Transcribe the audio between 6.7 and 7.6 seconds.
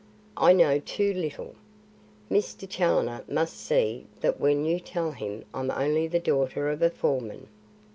a foreman."